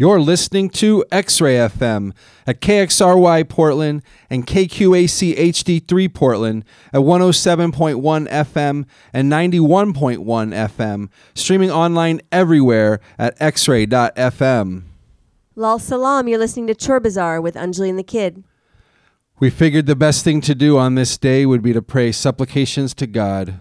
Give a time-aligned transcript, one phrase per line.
[0.00, 2.12] You're listening to X Ray FM
[2.46, 12.20] at KXRY Portland and KQAC HD3 Portland at 107.1 FM and 91.1 FM, streaming online
[12.30, 14.84] everywhere at xray.fm.
[15.56, 18.44] Lal Salam, you're listening to Chor Bazaar with Anjali and the Kid.
[19.40, 22.94] We figured the best thing to do on this day would be to pray supplications
[22.94, 23.58] to God.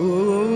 [0.00, 0.49] Ooh.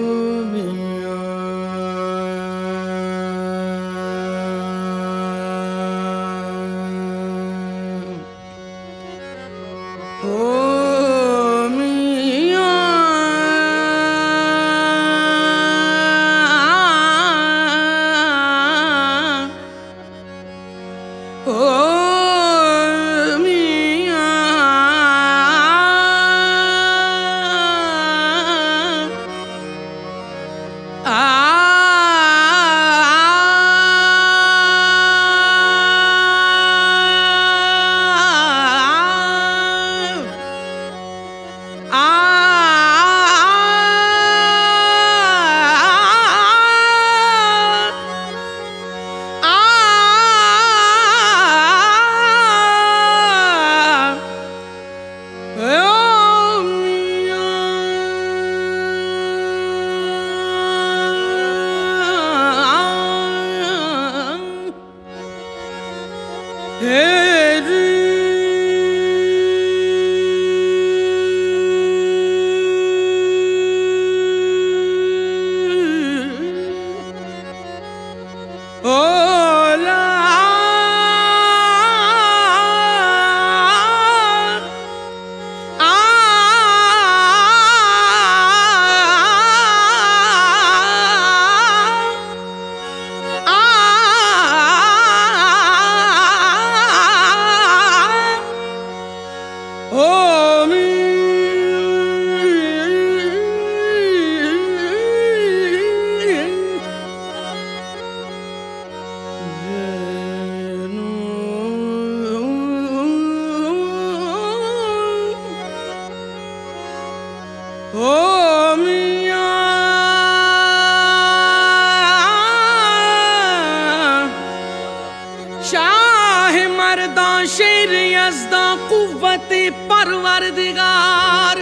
[129.70, 131.60] ਪਰਵਰਦਿਗਾਰ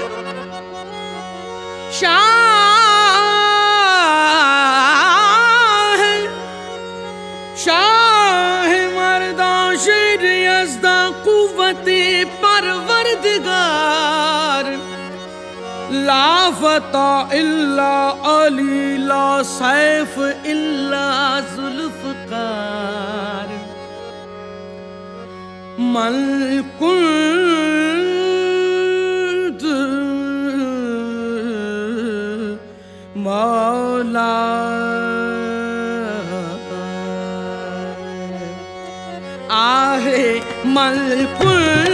[1.93, 2.21] ਸ਼ਾਹ
[7.65, 9.53] ਸ਼ਾਹ ਮਰਦਾ
[9.85, 10.25] ਸ਼ੇਰ
[10.63, 13.93] ਅਜ਼ਦਾ ਕੂਵਤੇ ਪਰਵਰਦਿਗਾਰ
[15.93, 23.49] لا فتى إلا علي لا سيف إلا ذوالفقار
[25.79, 26.83] ملك
[40.75, 41.01] மல்
[41.39, 41.92] புல்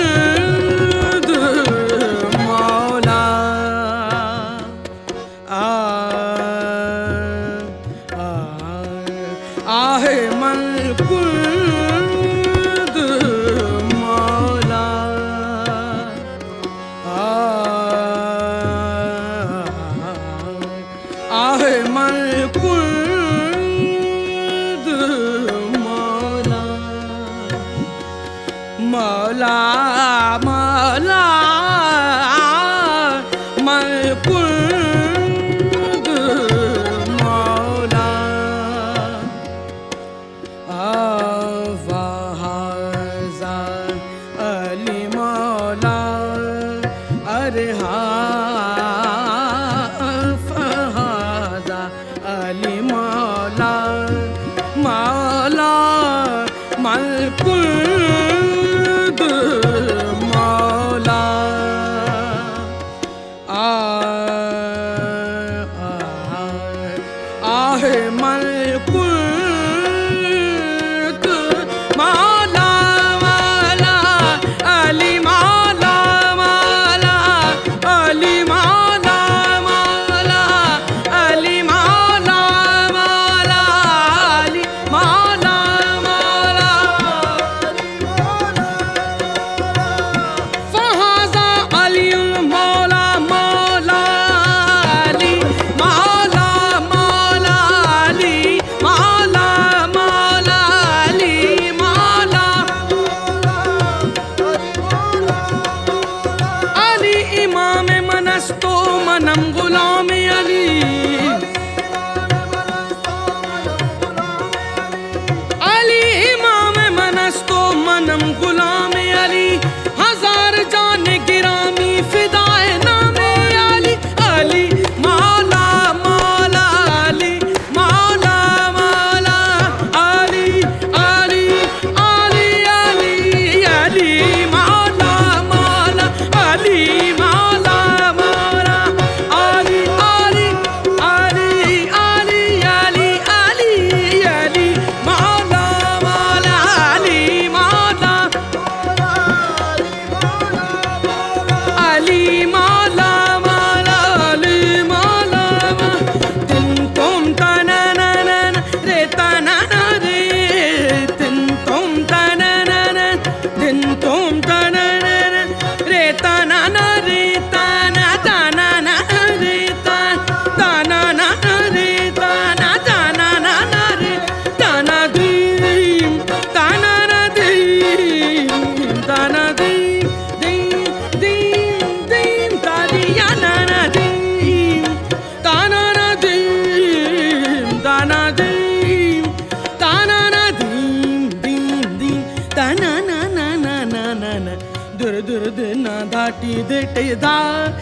[197.20, 197.77] Ta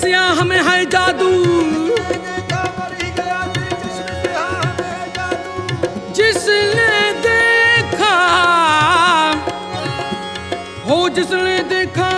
[0.00, 1.32] سیاہ میں ہے جادو۔
[6.14, 8.14] جس نے دیکھا
[10.88, 12.10] ہو، جس نے دیکھا،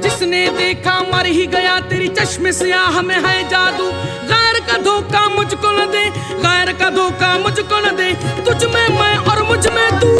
[0.00, 3.90] جس نے دیکھا، مر ہی گیا تیری چشم سیاہ میں ہے جادو۔
[4.28, 6.04] غیر کا دھوکا مجھ کو نہ دے،
[6.42, 8.12] غیر کا دھوکا مجھ کو نہ دے،
[8.44, 10.16] تجھ میں میں اور مجھ میں تو۔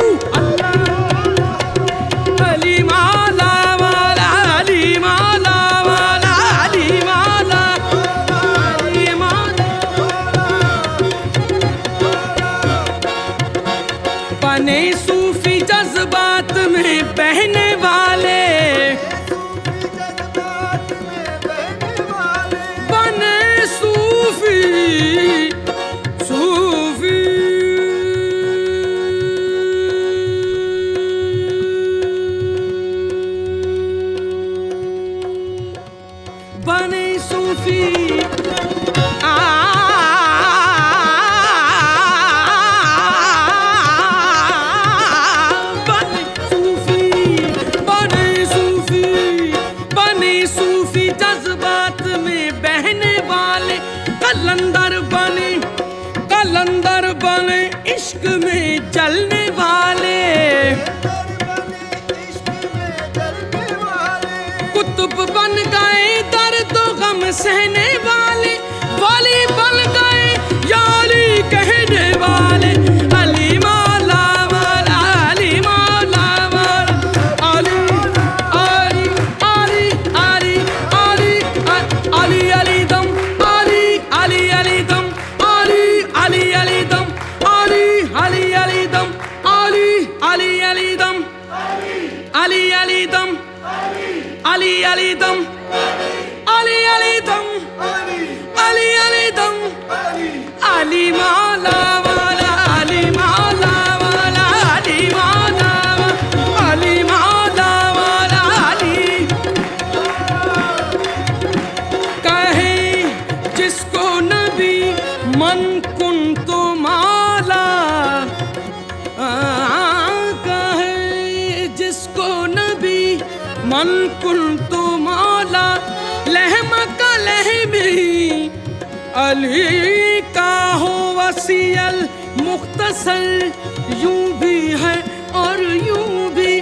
[132.88, 133.50] اصل
[133.88, 135.00] یوں بھی ہے
[135.33, 136.61] اور یوں بھی۔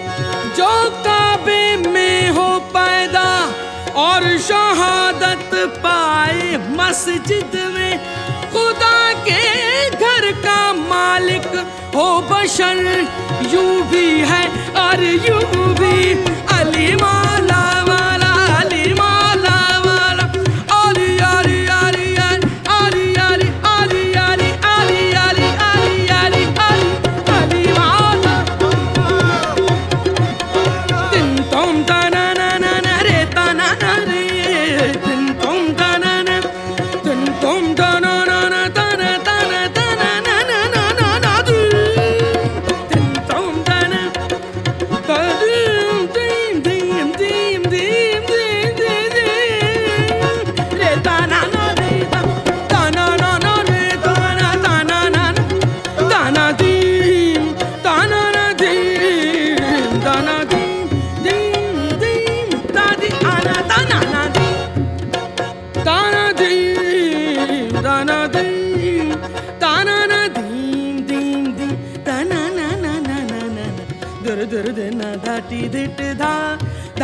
[0.57, 3.51] جو کعبے میں ہو پیدا
[3.93, 7.97] اور شہادت پائے مسجد میں،
[8.53, 9.43] خدا کے
[9.99, 11.57] گھر کا مالک
[11.95, 13.03] ہو بشر۔
[13.53, 16.13] یوں بھی ہے اور یوں بھی
[16.49, 17.76] علی مالا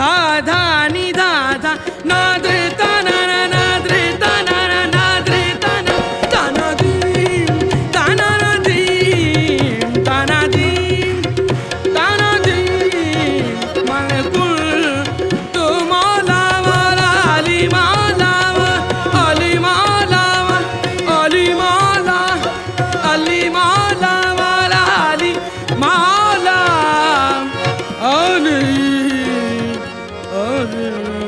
[0.02, 1.30] धा धा नि धा
[1.62, 1.72] धा
[2.10, 5.96] नाद्रिता ना ना नाद्रिता ना ना नाद्रिता ना
[6.32, 7.60] ताना दीम
[7.94, 10.40] ताना ना दीम ताना
[25.82, 26.60] माला
[28.10, 29.01] Ali
[30.62, 31.21] Hallelujah.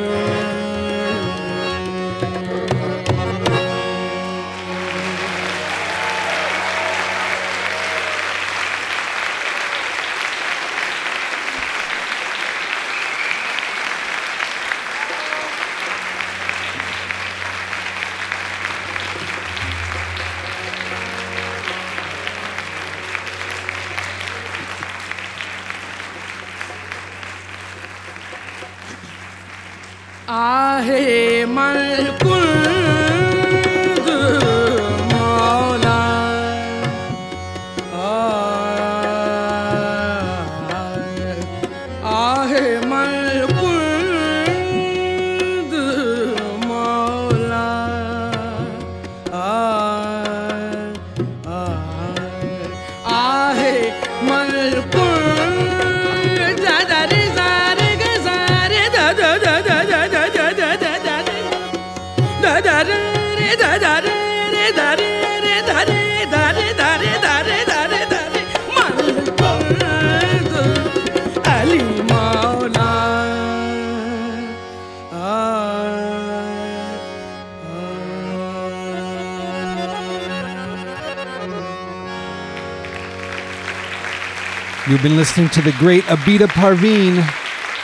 [85.04, 87.22] Been listening to the great Abida Parveen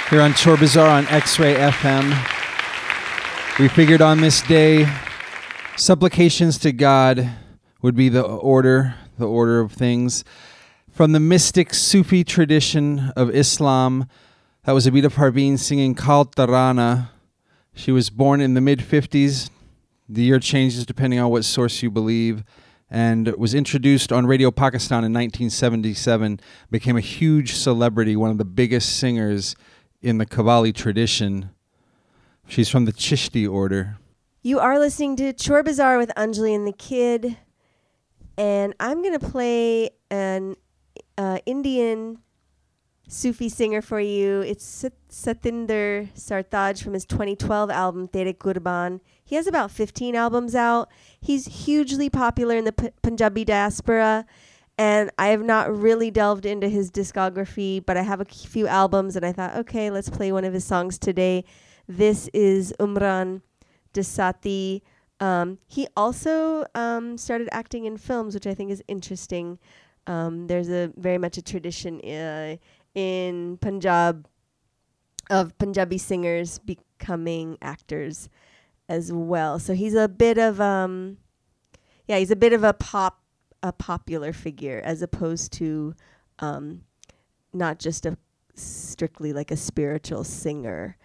[0.09, 2.09] here on Chor Bazaar on X Ray FM.
[3.59, 4.91] We figured on this day,
[5.77, 7.31] supplications to God
[7.83, 10.25] would be the order, the order of things.
[10.91, 14.09] From the mystic Sufi tradition of Islam,
[14.65, 17.11] that was Abida Parveen singing Qâl Tarana.
[17.75, 19.51] She was born in the mid 50s.
[20.09, 22.45] The year changes depending on what source you believe
[22.91, 28.45] and was introduced on Radio Pakistan in 1977, became a huge celebrity, one of the
[28.45, 29.55] biggest singers
[30.03, 31.51] in the Qawwali tradition.
[32.49, 33.99] She's from the Chishti order.
[34.43, 37.37] You are listening to Chor Bazaar with Anjali and the Kid,
[38.37, 40.57] and I'm gonna play an
[41.17, 42.19] uh, Indian
[43.11, 44.41] Sufi singer for you.
[44.41, 49.01] It's Satinder Sartaj from his 2012 album Tere Kurban.
[49.25, 50.89] He has about 15 albums out.
[51.21, 54.27] He's hugely popular in the P- Punjabi diaspora,
[54.79, 59.17] And I have not really delved into his discography, but I have a few albums,
[59.17, 61.45] and I thought, okay, let's play one of his songs today.
[61.89, 63.43] This is Umran
[63.93, 64.83] De Sathi.
[65.19, 69.59] Um, he also um, started acting in films, which I think is interesting.
[70.07, 72.57] Um, there's a very much a tradition uh,
[72.95, 74.27] in Punjab
[75.29, 78.29] of Punjabi singers becoming actors
[78.89, 79.59] as well.
[79.59, 81.19] So he's a bit of um,
[82.07, 83.21] yeah, he's a bit of a pop
[83.63, 85.95] a popular figure as opposed to
[86.39, 86.83] um,
[87.53, 88.17] not just a
[88.55, 90.97] strictly like a spiritual singer.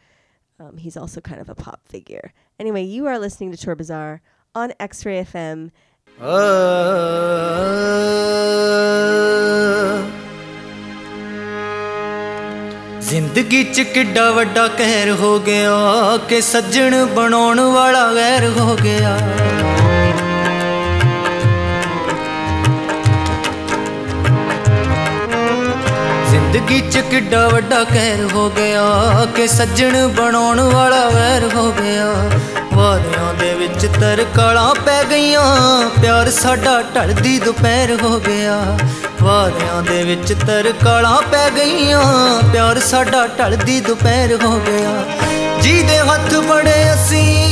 [0.59, 2.33] Um, he's also kind of a pop figure.
[2.59, 4.21] Anyway, you are listening to Chor Bazaar
[4.53, 5.71] on X-Ray FM.
[13.07, 15.71] ਜ਼ਿੰਦਗੀ ਚ ਕਿੱਡਾ ਵੱਡਾ ਕਹਿਰ ਹੋ ਗਿਆ,
[16.29, 19.17] ਕਿ ਸੱਜਣ ਬਣਾਉਣ ਵਾਲਾ ਗੈਰ ਹੋ ਗਿਆ।
[26.29, 32.13] ਜ਼ਿੰਦਗੀ ਚ ਕਿੱਡਾ ਵੱਡਾ ਕਹਿਰ ਹੋ ਗਿਆ, ਕਿ ਸੱਜਣ ਬਣਾਉਣ ਵਾਲਾ ਵੈਰ ਹੋ ਗਿਆ।
[32.75, 38.77] ਵਾਰਿਆਂ ਦੇ ਵਿੱਚ ਤਰਕਾਲਾਂ ਪੈ ਗਈਆਂ। ਪਿਆਰ ਸਾਡਾ ਢਲਦੀ ਦੁਪਹਿਰ ਹੋ ਗਿਆ।
[39.21, 42.03] ਵਾਰਿਆਂ ਦੇ ਵਿੱਚ ਤਰਕਾਲਾਂ ਪੈ ਗਈਆਂ।
[42.51, 45.03] ਪਿਆਰ ਸਾਡਾ ਢਲਦੀ ਦੁਪਹਿਰ ਹੋ ਗਿਆ।
[45.61, 47.44] ਜਿਹਦੇ ਹੱਥ ਬੜੇ ਅਸੀਂ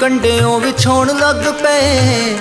[0.00, 2.36] ਰਾਹਾਂ ਵਿੱਚ ਕੰਡਿਆਂ ਵਿਛਾਉਣ ਲੱਗ ਪਏ।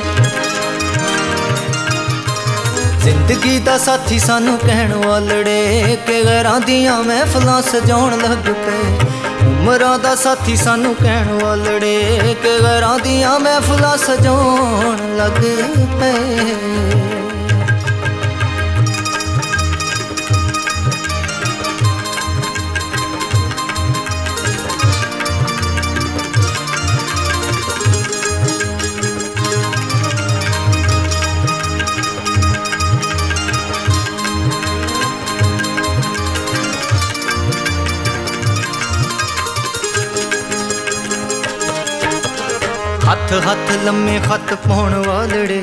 [2.99, 9.07] ਜ਼ਿੰਦਗੀ ਦਾ ਸਾਥੀ ਸਾਨੂੰ ਕਹਿਣ ਵਾਲੜੇ, ਕਿ ਘਰਾਂ ਦੀਆਂ ਮਹਿਫਲਾਂ ਸਜਾਉਣ ਲੱਗ ਪਏ।
[9.47, 15.41] ਉਮਰਾਂ ਦਾ ਸਾਥੀ ਸਾਨੂੰ ਕਹਿਣ ਵਾਲੜੇ, ਕਿ ਘਰਾਂ ਦੀਆਂ ਮਹਿਫਲਾਂ ਸਜਾਉਣ ਲੱਗ
[16.01, 17.08] ਪਏ।
[43.29, 45.61] ਹੱਥ ਹੱਥ ਲੰਮੇ ਖੱਤ ਪਾਉਣ ਵਾਲੜੇ,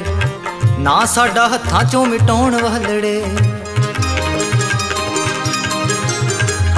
[0.79, 3.22] ਨਾ ਸਾਡਾ ਹੱਥਾਂ ਚੋਂ ਮਿਟਾਉਣ ਵਾਲੜੇ।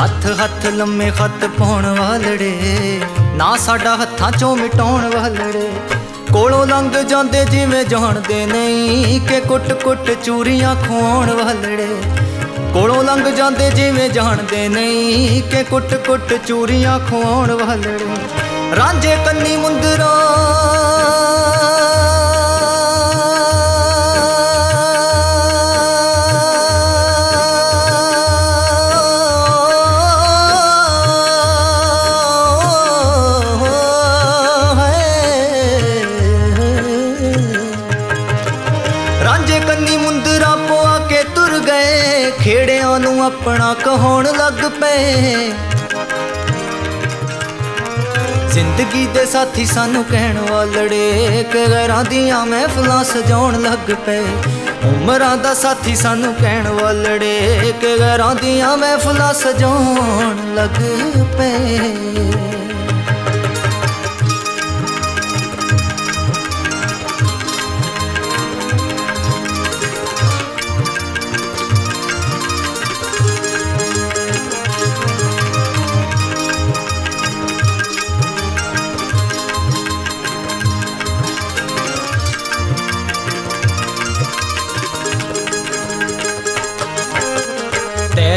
[0.01, 3.01] ਹੱਥ ਹੱਥ ਲੰਮੇ ਖੱਤ ਪਾਉਣ ਵਾਲੜੇ,
[3.35, 5.69] ਨਾ ਸਾਡਾ ਹੱਥਾਂ ਚੋਂ ਮਿਟਾਉਣ ਵਾਲੜੇ।
[6.33, 11.95] ਕੋਲੋਂ ਲੰਘ ਜਾਂਦੇ ਜਿਵੇਂ ਜਾਣਦੇ ਨਹੀਂ ਕਿ ਕੁੱਟ ਕੁੱਟ ਚੂਰੀਆਂ ਖਵਾਉਣ ਵਾਲੜੇ।
[12.75, 18.48] ਕੋਲੋਂ ਲੰਘ ਜਾਂਦੇ ਜਿਵੇਂ ਜਾਣਦੇ ਨਹੀਂ ਕਿ ਕੁੱਟ ਕੁੱਟ ਚੂਰੀਆਂ ਖਵਾਉਣ ਵਾਲੜੇ।
[18.79, 20.09] ਰਾਂਝੇ ਕੰਨੀ ਮੁੰਦਰਾ।
[39.25, 45.53] ਰਾਂਝੇ ਕੰਨੀ ਮੁੰਦਰਾ ਪਵਾ ਕੇ ਤੁਰ ਗਏ, ਖੇੜਿਆਂ ਨੂੰ ਆਪਣਾ ਕਹਾਉਣ ਲੱਗ ਪਏ।
[48.59, 54.25] ਜ਼ਿੰਦਗੀ ਦੇ ਸਾਥੀ ਸਾਨੂੰ ਕਹਿਣ ਵਾਲੜੇ ਕਿ ਘਰਾਂ ਦੀਆਂ ਮਹਿਫਲਾਂ ਸਜਾਉਣ ਲੱਗ ਪਏ।
[54.85, 60.83] ਉਮਰਾਂ ਦਾ ਸਾਥੀ ਸਾਨੂੰ ਕਹਿਣ ਵਾਲੜੇ ਕਿ ਘਰਾਂ ਦੀਆਂ ਮਹਿਫਲਾਂ ਸਜਾਉਣ ਲੱਗ
[61.39, 62.48] ਪਏ।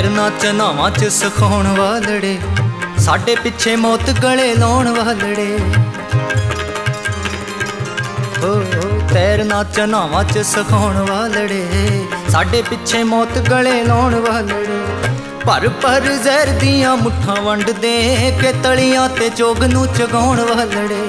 [0.01, 2.37] ਤੈਰਨਾ ਚਨਾਵਾਂ ਚ ਸਿਖਾਉਣ ਵਾਲੜੇ
[2.97, 5.59] ਸਾਡੇ ਪਿੱਛੇ ਮੌਤ ਗਲੇ ਲਾਉਣ ਵਾਲੜੇ।
[8.43, 11.67] ਓ ਓ, ਤੈਰਨਾ ਚਨਾਵਾਂ ਚ ਸਿਖਾਉਣ ਵਾਲੜੇ
[12.29, 14.79] ਸਾਡੇ ਪਿੱਛੇ ਮੌਤ ਗਲੇ ਲਾਉਣ ਵਾਲੜੇ।
[15.45, 21.05] ਭਰ ਭਰ ਜ਼ਹਿਰ ਦੀਆਂ ਮੁੱਠਾਂ ਵੰਡਦੇ ਕਿ ਤਲੀਆਂ ਤੇ ਚੋਗ ਨੂੰ ਚਗਾਉਣ ਵਾਲੜੇ।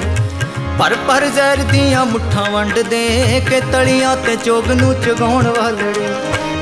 [0.78, 6.14] ਭਰ ਭਰ ਜ਼ਹਿਰ ਦੀਆਂ ਮੁੱਠਾਂ ਵੰਡਦੇ ਕਿ ਤਲੀਆਂ ਤੇ ਚੋਗ ਨੂੰ ਚਗਾਉਣ ਵਾਲੜੇ।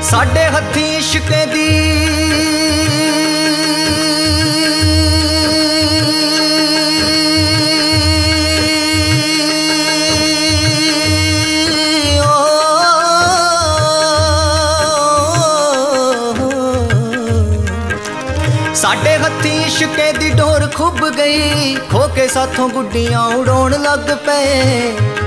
[0.03, 1.69] ਸਾਡੇ ਹੱਥੀਂ ਇਸ਼ਕੇ ਦੀ।
[18.75, 25.20] ਸਾਡੇ ਹੱਥੀਂ ਇਸ਼ਕੇ ਦੀ ਡੋਰ ਖੁੱਭ ਗਈ ਖੋ ਕੇ ਸਾਥੋਂ ਗੁੱਡੀਆਂ ਉਡਾਉਣ ਲੱਗ ਪਏ।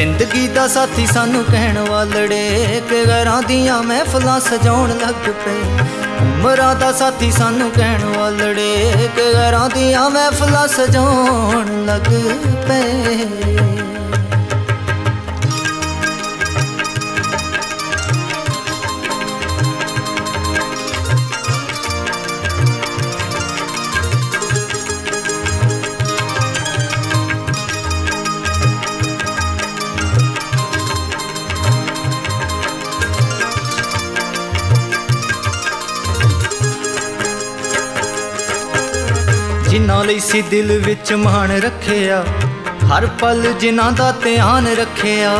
[0.00, 5.58] ਜ਼ਿੰਦਗੀ ਦਾ ਸਾਥੀ ਸਾਨੂੰ ਕਹਿਣ ਵਾਲੜੇ ਕਿ ਘਰਾਂ ਦੀਆਂ ਮਹਿਫਲਾਂ ਸਜਾਉਣ ਲੱਗ ਪਏ।
[6.20, 12.08] ਉਮਰਾਂ ਦਾ ਸਾਥੀ ਸਾਨੂੰ ਕਹਿਣ ਵਾਲੜੇ ਕਿ ਘਰਾਂ ਦੀਆਂ ਮਹਿਫਲਾਂ ਸਜਾਉਣ ਲੱਗ
[12.68, 13.69] ਪਏ।
[39.80, 42.24] ਜਿਨ੍ਹਾਂ ਲਈ ਸੀ ਦਿਲ ਵਿੱਚ ਮਾਣ ਰੱਖਿਆ,
[42.86, 45.30] ਹਰ ਪਲ ਜਿਨ੍ਹਾਂ ਦਾ ਧਿਆਨ ਰੱਖਿਆ।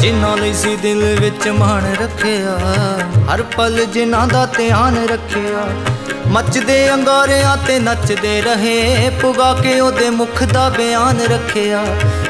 [0.00, 2.56] ਜਿਨ੍ਹਾਂ ਲਈ ਸੀ ਦਿਲ ਵਿੱਚ ਮਾਣ ਰੱਖਿਆ,
[3.32, 5.66] ਹਰ ਪਲ ਜਿਨ੍ਹਾਂ ਦਾ ਧਿਆਨ ਰੱਖਿਆ।
[6.26, 11.84] ਮੱਚਦੇ ਅੰਗਾਰਿਆਂ ਤੇ ਨੱਚਦੇ ਰਹੇ, ਪੁਗਾ ਕੇ ਉਹਦੇ ਮੁਖ ਦਾ ਬਿਆਨ ਰੱਖਿਆ।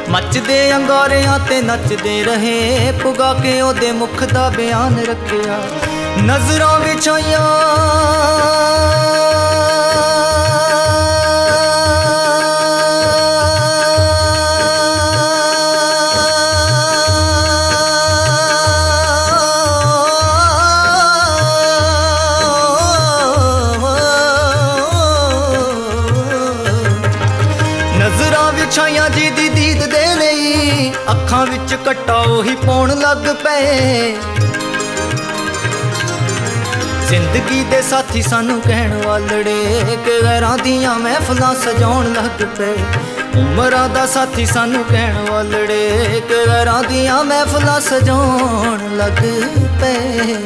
[0.09, 5.61] ਮੱਚਦੇ ਅੰਗਾਰਿਆਂ ਤੇ ਨੱਚਦੇ ਰਹੇ, ਪੁਗਾ ਕੇ ਉਹਦੇ ਮੁਖ ਦਾ ਬਿਆਨ ਰੱਖਿਆ।
[6.23, 7.41] ਨਜ਼ਰਾਂ ਵਿਛਾਈਆਂ
[27.99, 34.17] ਨਜ਼ਰਾਂ ਵਿਛਾਈਆਂ ਜੀ ਦੀ ਦੀਦ ਦੇ ਲਈ ਅੱਖਾਂ ਵਿੱਚ ਕੱਟਾ ਉਹੀ ਪਾਉਣ ਲੱਗ ਪਏ।
[37.09, 42.75] ਜ਼ਿੰਦਗੀ ਦੇ ਸਾਥੀ ਸਾਨੂੰ ਕਹਿਣ ਵਾਲੜੇ ਕਿ ਘਰਾਂ ਦੀਆਂ ਮਹਿਫਲਾਂ ਸਜਾਉਣ ਲੱਗ ਪਏ।
[43.41, 49.23] ਉਮਰਾਂ ਦਾ ਸਾਥੀ ਸਾਨੂੰ ਕਹਿਣ ਵਾਲੜੇ ਕਿ ਘਰਾਂ ਦੀਆਂ ਮਹਿਫਲਾਂ ਸਜਾਉਣ ਲੱਗ
[49.81, 50.37] ਪਏ।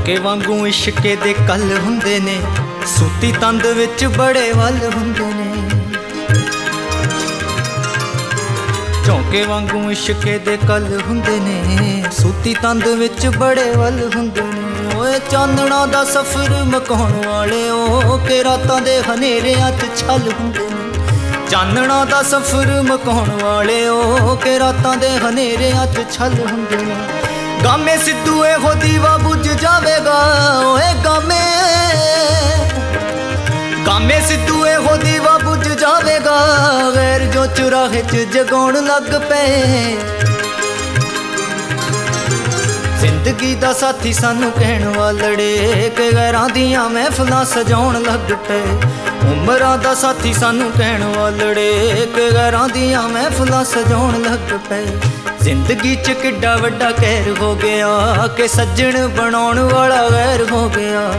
[0.00, 2.36] ਝੌਂਕੇ ਵਾਂਗੂ ਇਸ਼ਕੇ ਦੇ ਕੱਲ ਹੁੰਦੇ ਨੇ,
[2.86, 5.68] ਸੂਤੀ ਤੰਦ ਵਿੱਚ ਬੜੇ ਵੱਲ ਹੁੰਦੇ ਨੇ।
[9.06, 15.18] ਝੌਂਕੇ ਵਾਂਗੂ ਇਸ਼ਕੇ ਦੇ ਕੱਲ ਹੁੰਦੇ ਨੇ, ਸੂਤੀ ਤੰਦ ਵਿੱਚ ਬੜੇ ਵੱਲ ਹੁੰਦੇ ਨੇ। ਓਏ
[15.30, 22.22] ਚਾਨਣਾ ਦਾ ਸਫ਼ਰ ਮਕਾਉਣ ਵਾਲਿਓ ਕਿ ਰਾਤਾਂ ਦੇ ਹਨੇਰਿਆਂ 'ਚ ਛਲ ਹੁੰਦੇ ਨੇ। ਚਾਨਣਾ ਦਾ
[22.22, 27.19] ਸਫ਼ਰ ਮਕਾਉਣ ਵਾਲਿਓ ਕਿ ਰਾਤਾਂ ਦੇ ਹਨੇਰਿਆਂ 'ਚ ਛਲ ਹੁੰਦੇ ਨੇ।
[27.64, 30.18] ਗਾਮੇ ਸਿੱਧੂ ਇਹੋ ਦੀਵਾ ਬੁੱਝ ਜਾਵੇਗਾ,
[30.64, 31.40] ਓਏ ਗਾਮੇ।
[33.86, 36.38] ਗਾਮੇ ਸਿੱਧੂ ਇਹੋ ਦੀਵਾ ਬੁੱਝ ਜਾਵੇਗਾ,
[36.96, 39.96] ਗੈਰ ਜੋ ਚੁਰਾਹੇ 'ਚ ਜਗਾਉਣ ਲੱਗ ਪਏ।
[43.00, 48.62] ਜ਼ਿੰਦਗੀ ਦਾ ਸਾਥੀ ਸਾਨੂੰ ਕਹਿਣ ਵਾਲੜੇ, ਕਿ ਘਰਾਂ ਦੀਆਂ ਮਹਿਫਲਾਂ ਸਜਾਉਣ ਲੱਗ ਪਏ।
[49.32, 54.86] ਉਮਰਾਂ ਦਾ ਸਾਥੀ ਸਾਨੂੰ ਕਹਿਣ ਵਾਲੜੇ, ਕਿ ਘਰਾਂ ਦੀਆਂ ਮਹਿਫਲਾਂ ਸਜਾਉਣ ਲੱਗ ਪਏ।
[55.42, 57.88] ਜ਼ਿੰਦਗੀ 'ਚ ਕਿੱਡਾ ਵੱਡਾ ਕਹਿਰ ਹੋ ਗਿਆ,
[58.36, 61.12] ਕਿ ਸੱਜਣ ਬਣਾਉਣ ਵਾਲਾ ਗੈਰ ਹੋ ਗਿਆ।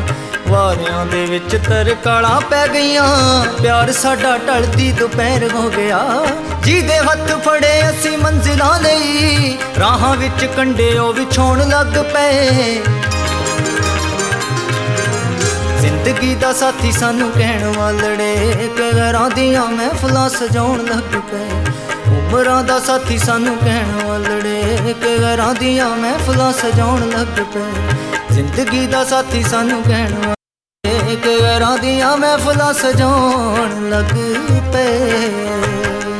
[0.48, 3.08] ਵਾਰਿਆਂ ਦੇ ਵਿੱਚ ਤਰਕਾਲਾਂ ਪੈ ਗਈਆਂ,
[3.62, 6.26] ਪਿਆਰ ਸਾਡਾ ਢਲਦੀ ਦੁਪਹਿਰ ਹੋ ਗਿਆ।
[6.64, 12.82] ਜਿਹਦੇ ਹੱਥ ਫੜੇ ਅਸੀਂ ਮੰਜ਼ਿਲਾਂ ਲਈ, ਰਾਹਾਂ ਵਿੱਚ ਕੰਡੇ ਉਹ ਵਿਛਾਉਣ ਲੱਗ ਪਏ।
[15.80, 21.66] ਜ਼ਿੰਦਗੀ ਦਾ ਸਾਥੀ ਸਾਨੂੰ ਕਹਿਣ ਵਾਲੜੇ, ਕਿ ਘਰਾਂ ਦੀਆਂ ਮਹਿਫਲਾਂ ਸਜਾਉਣ ਲੱਗ ਪਏ।
[22.32, 27.64] ਉਮਰਾਂ ਦਾ ਸਾਥੀ ਸਾਨੂੰ ਕਹਿਣ ਵਾਲੜੇ ਕਿ ਘਰਾਂ ਦੀਆਂ ਮਹਿਫਲਾਂ ਸਜਾਉਣ ਲੱਗ ਪਏ।
[28.32, 34.16] ਜ਼ਿੰਦਗੀ ਦਾ ਸਾਥੀ ਸਾਨੂੰ ਕਹਿਣ ਵਾਲੜੇ ਕਿ ਘਰਾਂ ਦੀਆਂ ਮਹਿਫਲਾਂ ਸਜਾਉਣ ਲੱਗ
[34.74, 36.11] ਪਏ।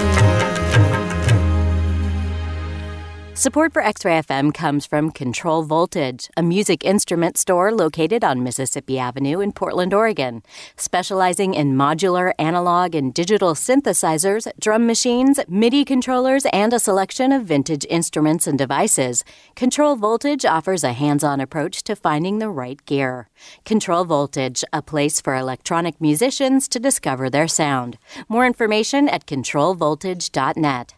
[3.42, 8.44] Support for X Ray FM comes from Control Voltage, a music instrument store located on
[8.44, 10.44] Mississippi Avenue in Portland, Oregon.
[10.78, 17.46] Specializing in modular, analog, and digital synthesizers, drum machines, MIDI controllers, and a selection of
[17.46, 19.24] vintage instruments and devices,
[19.56, 23.28] Control Voltage offers a hands on approach to finding the right gear.
[23.66, 27.98] Control Voltage, a place for electronic musicians to discover their sound.
[28.30, 30.94] More information at controlvoltage.net.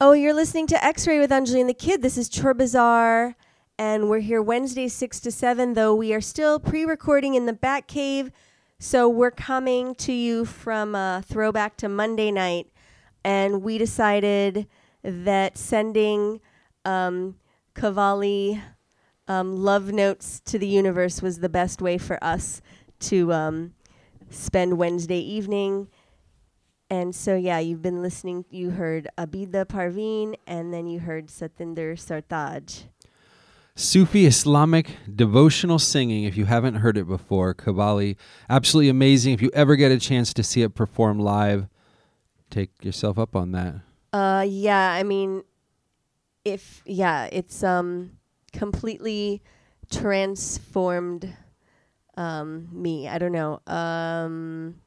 [0.00, 2.02] Oh, you're listening to X Ray with Anjali and the Kid.
[2.02, 3.34] This is Chor Bazaar,
[3.76, 7.52] and we're here Wednesday, 6 to 7, though we are still pre recording in the
[7.52, 8.30] Bat Cave.
[8.78, 12.68] So we're coming to you from a throwback to Monday night,
[13.24, 14.68] and we decided
[15.02, 16.40] that sending
[16.84, 17.34] um,
[17.74, 18.62] Qawwali
[19.26, 22.62] um, love notes to the universe was the best way for us
[23.00, 23.74] to um,
[24.30, 25.88] spend Wednesday evening.
[26.90, 28.46] And so, yeah, you've been listening.
[28.50, 32.84] You heard Abida Parveen, and then you heard Satinder Sartaj.
[33.78, 36.24] Sufi Islamic devotional singing.
[36.24, 38.16] If you haven't heard it before, Qawwali,
[38.50, 39.34] absolutely amazing.
[39.34, 41.68] If you ever get a chance to see it perform live,
[42.50, 43.76] take yourself up on that.
[44.12, 45.44] Uh, yeah, I mean,
[46.44, 48.18] if yeah, it's um
[48.52, 49.42] completely
[49.92, 51.32] transformed
[52.16, 53.06] um me.
[53.06, 53.60] I don't know.
[53.66, 54.80] Um,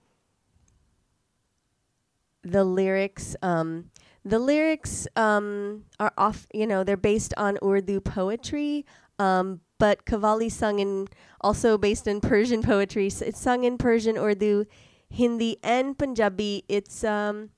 [2.44, 3.92] the lyrics um
[4.24, 6.48] the lyrics um are off.
[6.54, 8.86] You know, they're based on Urdu poetry.
[9.20, 11.08] Um, but Qawwali sung in
[11.42, 13.10] also based in Persian poetry.
[13.10, 14.66] So it's sung in Persian, Urdu,
[15.10, 16.64] Hindi, and Punjabi.
[16.70, 17.50] It's um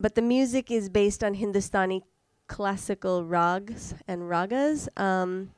[0.00, 2.04] but the music is based on Hindustani
[2.46, 4.88] classical rags and ragas.
[4.98, 5.50] Um,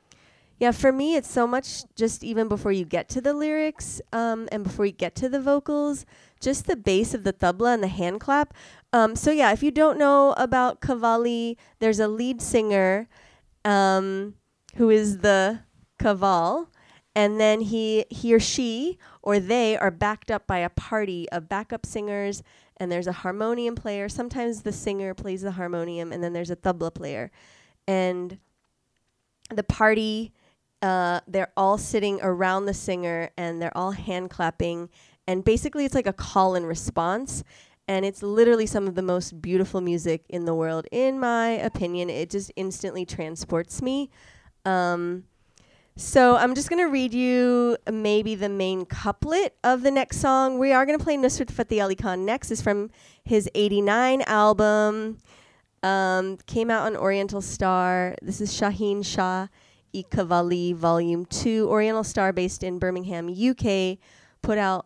[0.59, 4.47] yeah, for me, it's so much just even before you get to the lyrics um,
[4.51, 6.05] and before you get to the vocals,
[6.41, 8.53] just the bass of the tabla and the hand clap.
[8.91, 13.07] Um, so, yeah, if you don't know about Qawwali, there's a lead singer
[13.63, 14.35] um,
[14.75, 15.61] who is the
[15.99, 16.67] Qawwal,
[17.15, 21.47] and then he, he or she or they are backed up by a party of
[21.47, 22.41] backup singers
[22.81, 24.09] and there's a harmonium player.
[24.09, 27.29] Sometimes the singer plays the harmonium, and then there's a tabla player.
[27.87, 28.39] And
[29.53, 30.33] the party,
[30.81, 34.89] uh, they're all sitting around the singer and they're all hand clapping.
[35.27, 37.43] And basically, it's like a call and response.
[37.87, 42.09] And it's literally some of the most beautiful music in the world, in my opinion.
[42.09, 44.09] It just instantly transports me.
[44.65, 45.23] Um,
[45.97, 50.57] so I'm just gonna read you maybe the main couplet of the next song.
[50.57, 52.49] We are gonna play Nusrat Fateh Ali Khan next.
[52.49, 52.89] is from
[53.23, 55.17] his '89 album.
[55.83, 58.15] Um, came out on Oriental Star.
[58.21, 59.47] This is Shaheen Shah
[59.91, 61.67] E Qawwali Volume Two.
[61.69, 63.97] Oriental Star, based in Birmingham, UK,
[64.41, 64.85] put out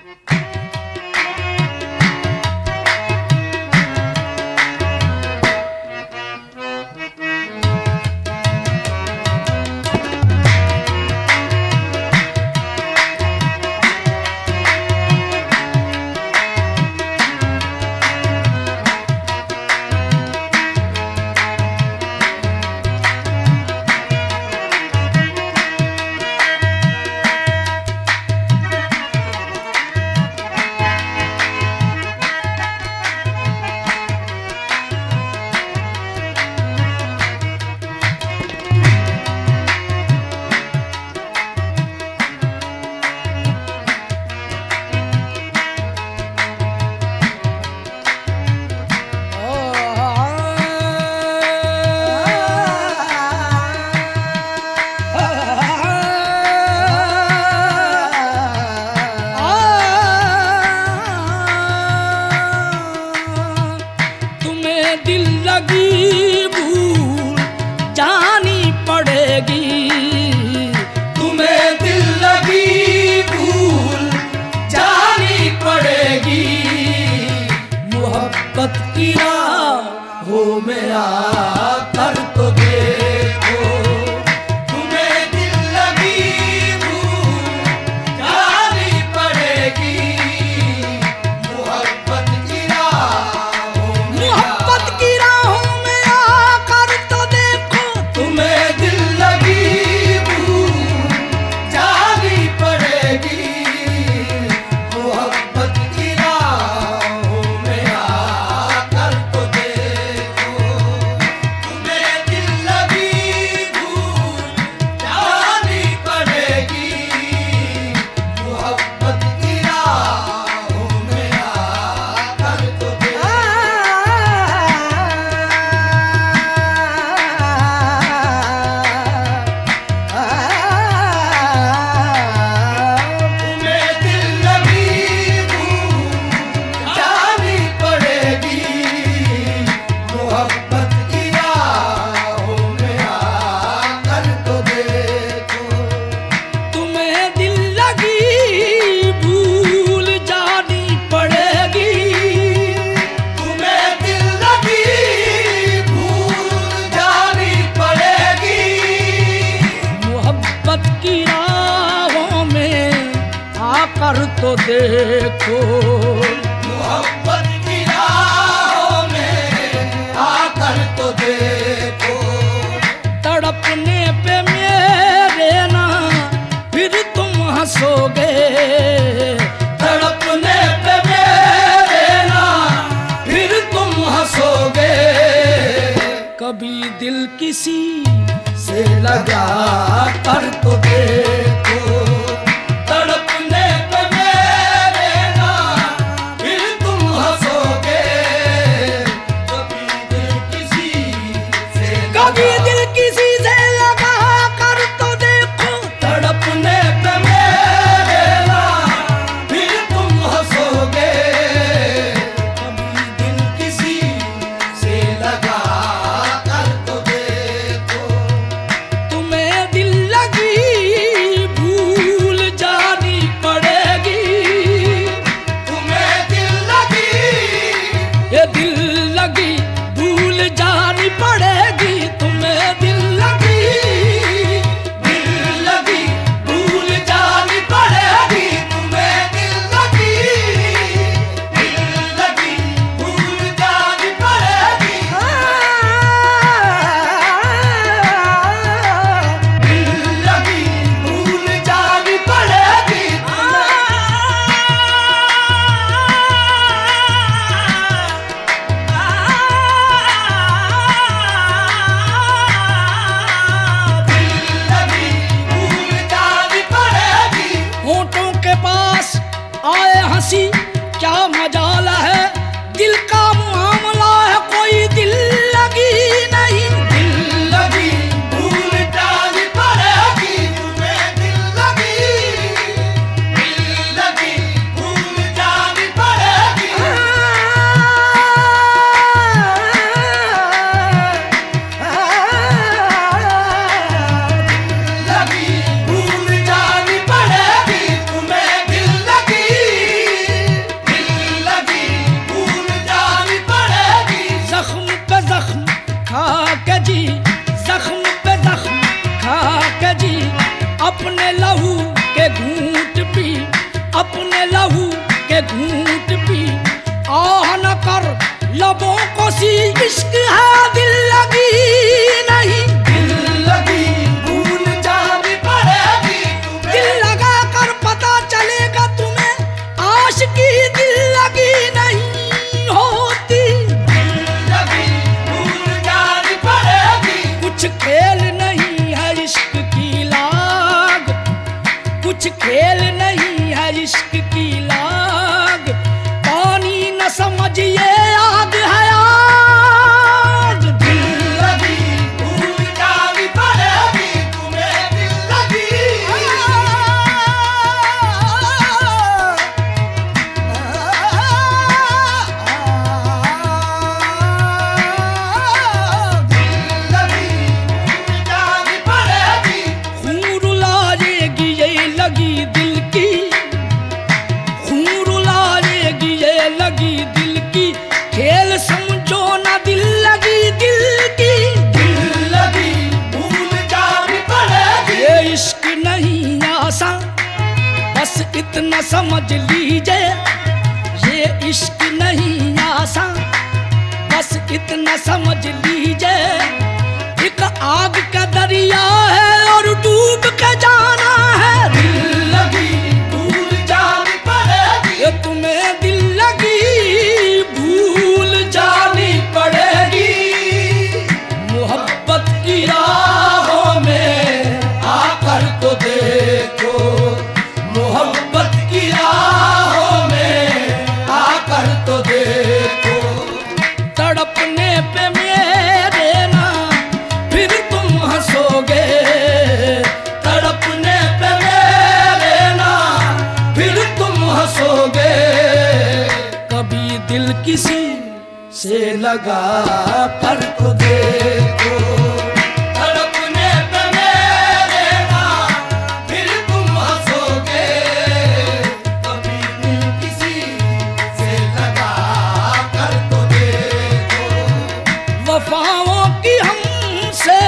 [455.40, 457.40] वफाओं की हमसे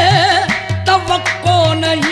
[0.89, 2.12] तवक्को नहीं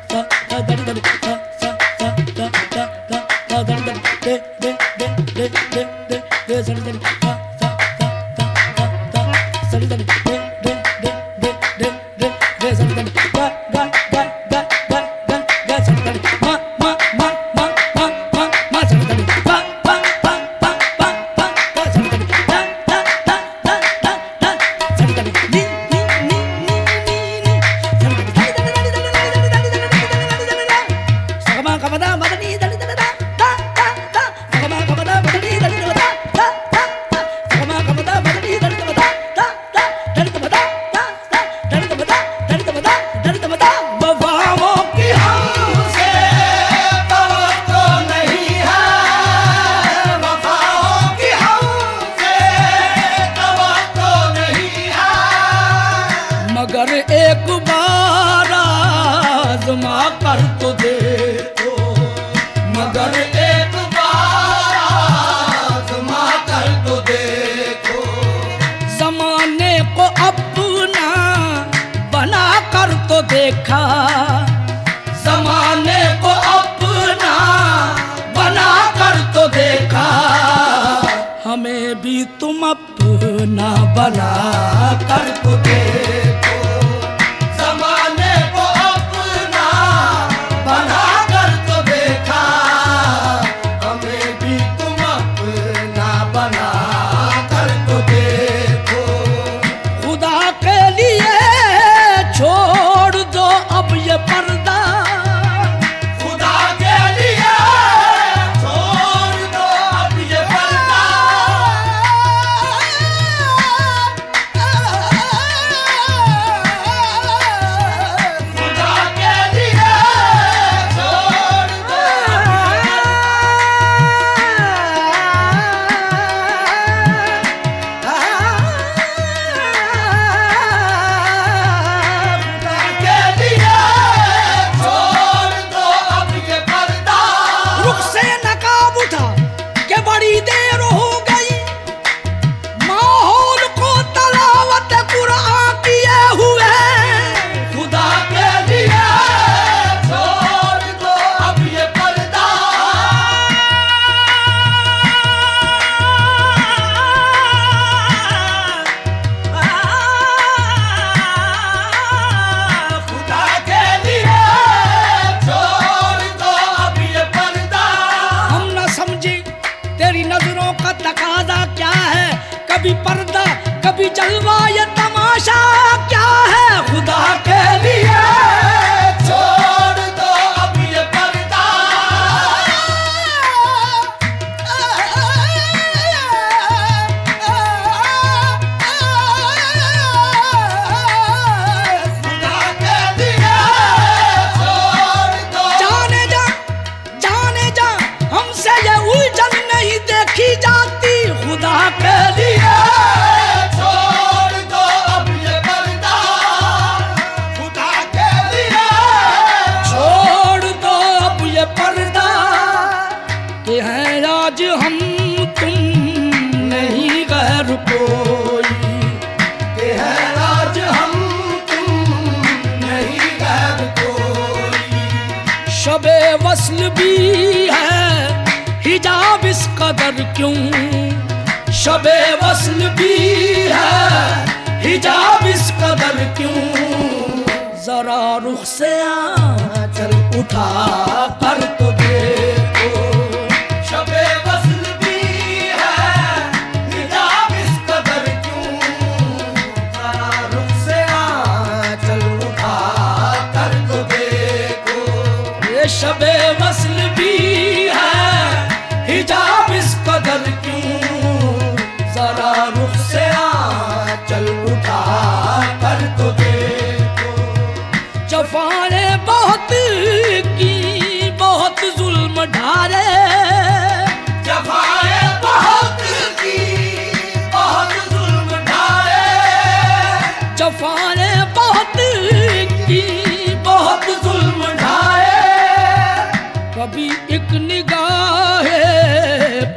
[73.71, 74.40] দেখা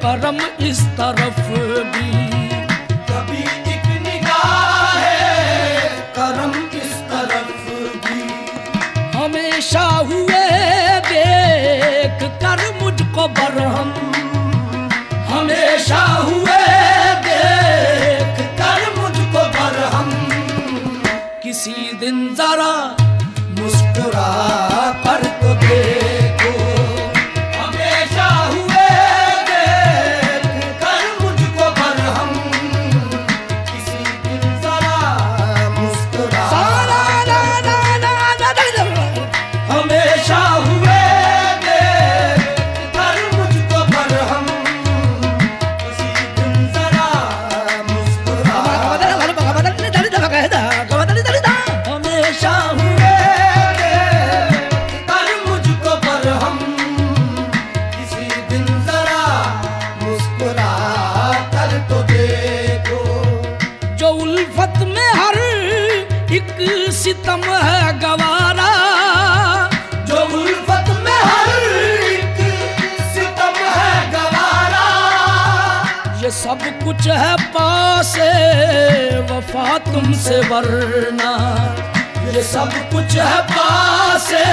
[0.04, 1.48] کرم اس طرف
[1.92, 2.10] بھی۔
[3.06, 7.72] کبھی ایک نگاہ ہے کرم اس طرف
[8.06, 8.22] بھی۔
[9.14, 10.48] ہمیشہ ہوئے
[11.10, 13.90] دیکھ کر مجھ کو برہم۔
[15.32, 16.66] ہمیشہ ہوئے
[17.24, 20.10] دیکھ کر مجھ کو برہم۔
[21.42, 22.94] کسی دن ذرا
[23.48, 24.63] مسکرا۔
[77.03, 78.29] सब कुछ है पासे
[79.27, 81.31] वफा तुमसे वरना
[82.25, 84.43] ये सब कुछ है पासे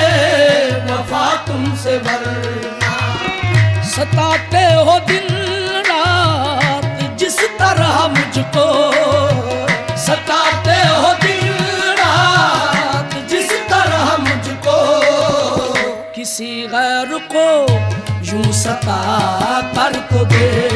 [0.86, 2.94] वफा तुमसे वरना
[3.86, 5.28] सताते हो दिन
[5.88, 8.66] रात जिस तरह मुझको
[10.06, 11.52] सताते हो दिन
[12.00, 14.78] रात जिस तरह मुझको
[16.16, 17.48] किसी गैर को
[18.26, 19.00] यूं सता
[19.76, 20.69] कर तो देखो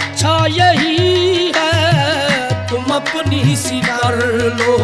[0.00, 4.16] اچھا یہی ہے تم اپنی سی کر
[4.58, 4.76] لو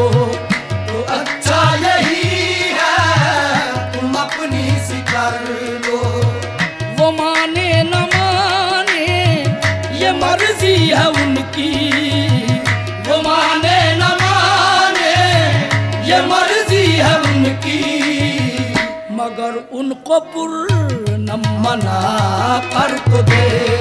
[0.87, 5.01] تو اچھا یہی ہے تم اپنی سی
[5.87, 6.01] لو
[6.99, 7.71] وہ مانے
[9.95, 11.71] یہ مرضی ہے کی
[13.09, 13.79] وہ مانے
[16.05, 17.83] یہ مرضی ہے کی
[19.13, 23.76] مگر ان کو پر نہ منا کر تو دے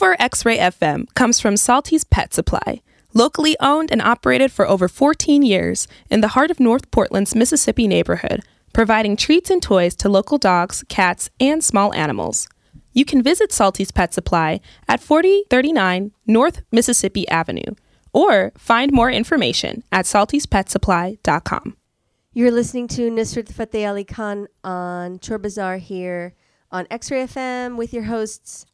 [0.00, 2.80] for X Ray FM comes from Salty's Pet Supply,
[3.12, 7.86] locally owned and operated for over 14 years in the heart of North Portland's Mississippi
[7.86, 8.40] neighborhood,
[8.72, 12.48] providing treats and toys to local dogs, cats, and small animals.
[12.94, 17.74] You can visit Salty's Pet Supply at 4039 North Mississippi Avenue
[18.14, 21.76] or find more information at saltyspetsupply.com.
[22.32, 26.32] You're listening to Nusrat Fateh Ali Khan on Chor Bazaar here
[26.72, 28.64] on X-Ray FM with your hosts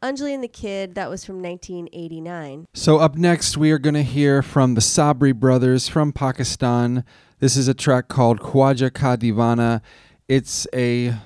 [0.00, 0.94] Anjali and the Kid.
[0.94, 2.66] That was from 1989.
[2.72, 7.04] So, up next, we are going to hear from the Sabri brothers from Pakistan.
[7.40, 9.80] This is a track called Khwaja Ka Diwana.
[10.28, 11.16] It's a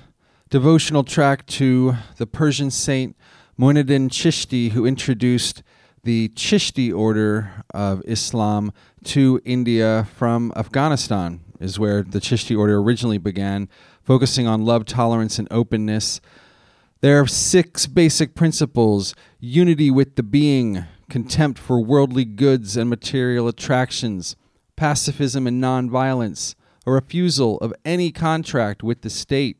[0.49, 3.15] devotional track to the Persian saint
[3.59, 5.61] Muinuddin Chishti, who introduced
[6.03, 13.19] the Chishti order of Islam to India from Afghanistan, is where the Chishti order originally
[13.19, 13.69] began,
[14.01, 16.19] focusing on love, tolerance, and openness.
[17.03, 19.13] There are six basic principles.
[19.41, 24.37] Unity with the being, contempt for worldly goods and material attractions,
[24.77, 29.59] pacifism and nonviolence, a refusal of any contract with the state,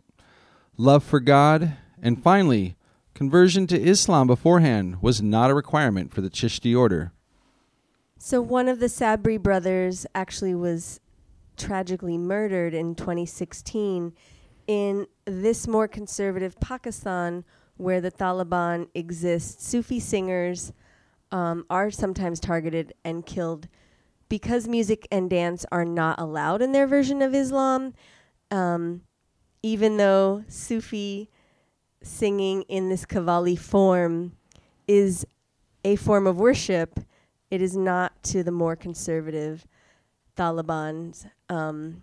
[0.78, 2.78] love for God, and finally,
[3.14, 7.12] conversion to Islam beforehand was not a requirement for the Chishti order.
[8.18, 11.02] So one of the Sabri brothers actually was
[11.58, 14.14] tragically murdered in 2016
[14.68, 17.44] in this more conservative Pakistan
[17.78, 19.68] where the Taliban exists.
[19.68, 20.72] Sufi singers
[21.32, 23.68] um, are sometimes targeted and killed
[24.30, 27.94] because music and dance are not allowed in their version of Islam.
[28.52, 29.02] Um,
[29.62, 31.30] even though Sufi
[32.02, 34.34] singing in this Qawwali form
[34.88, 35.26] is
[35.84, 37.00] a form of worship,
[37.50, 39.66] it is not to the more conservative
[40.36, 42.02] Taliban's um,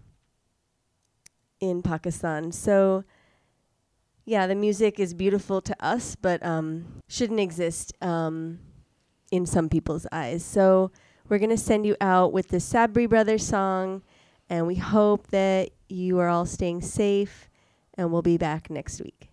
[1.60, 2.52] in Pakistan.
[2.52, 3.04] So,
[4.24, 8.58] yeah, the music is beautiful to us, but um, shouldn't exist um,
[9.30, 10.44] in some people's eyes.
[10.44, 10.90] So,
[11.28, 14.02] we're going to send you out with the Sabri Brothers song,
[14.48, 17.48] and we hope that you are all staying safe,
[17.94, 19.30] and we'll be back next week.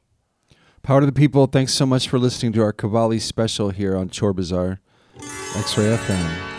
[0.83, 1.47] Power to the people.
[1.47, 4.79] Thanks so much for listening to our Qawwali special here on Chor Bazaar,
[5.55, 6.53] X Ray FM.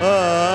[0.00, 0.47] Uh.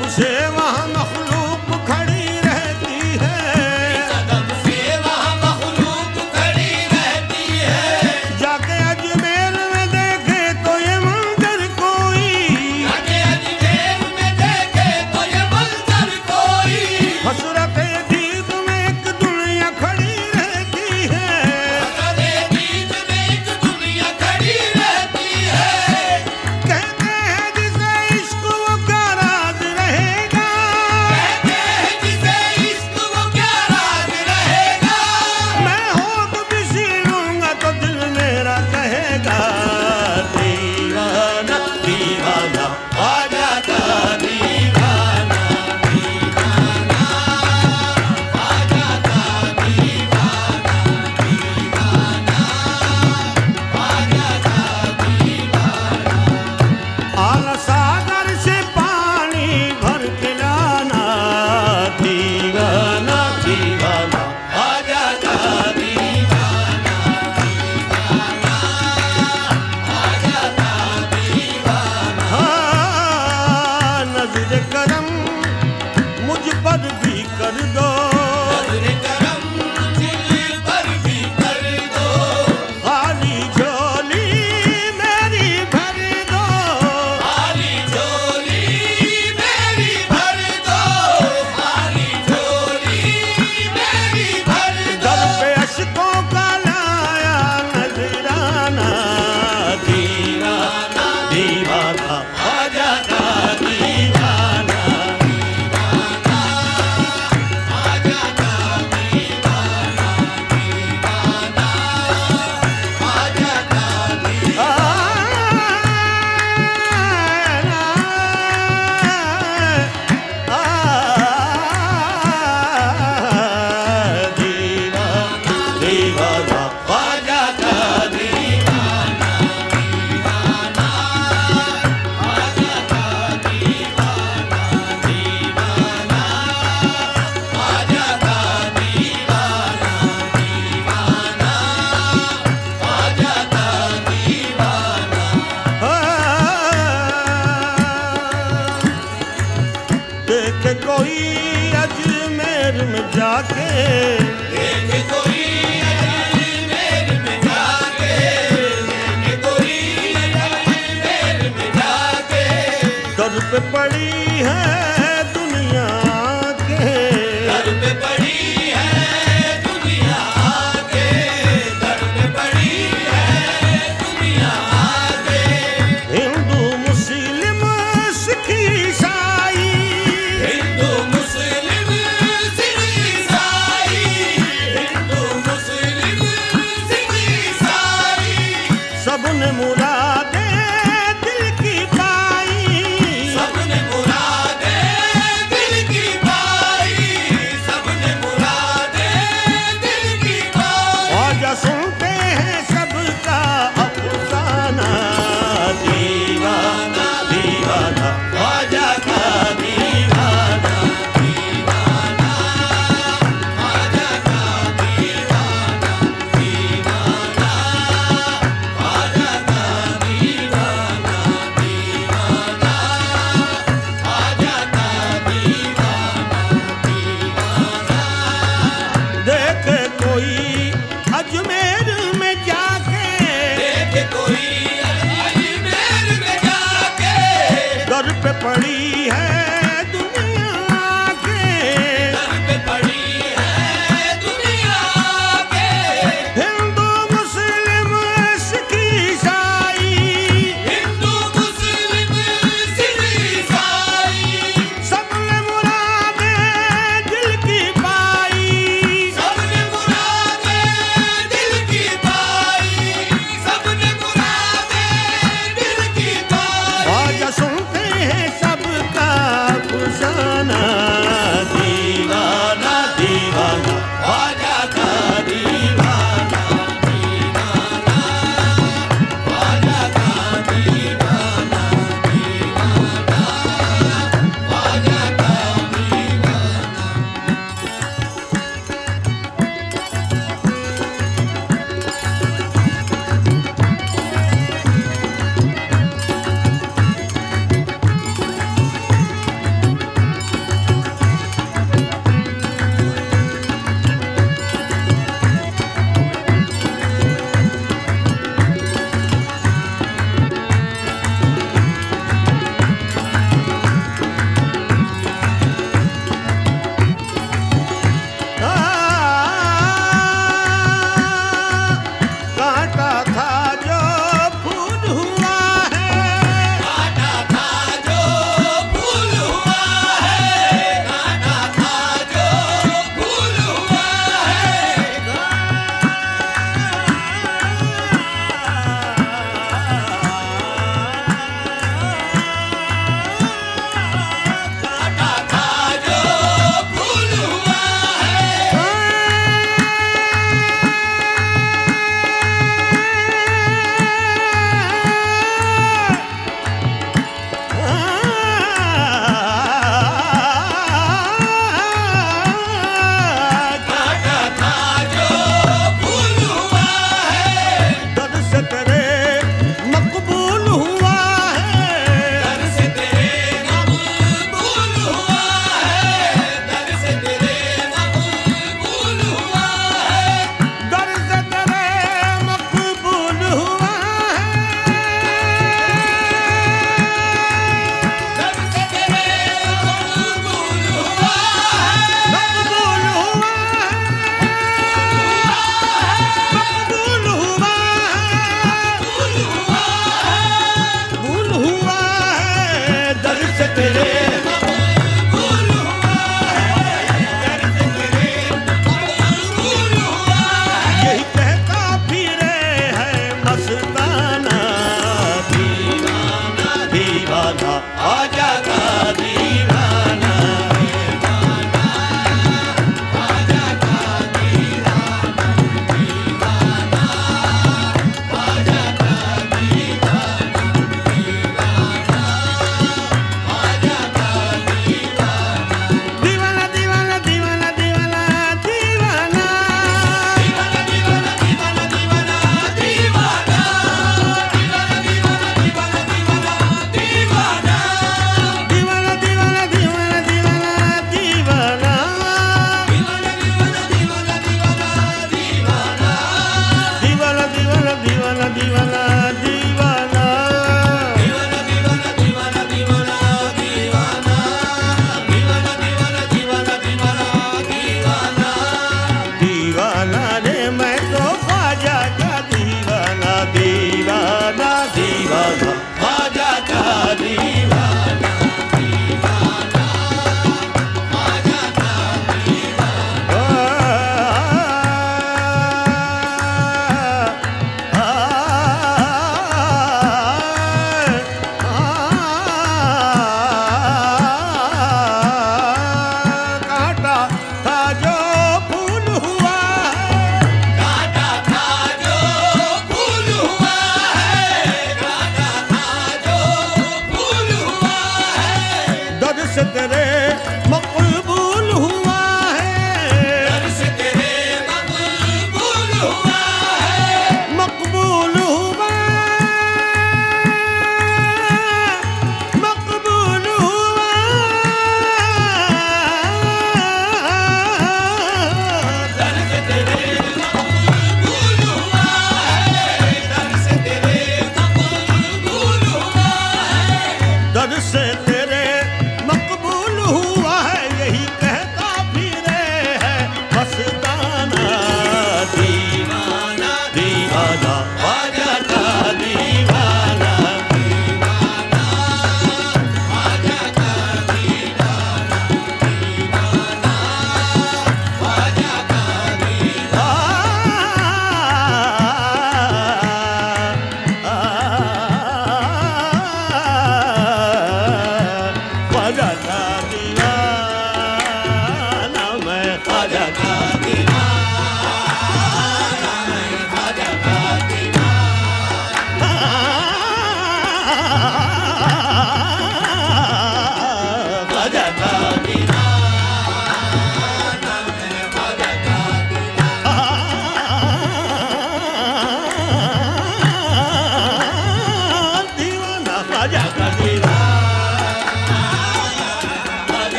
[0.00, 0.99] Você é uma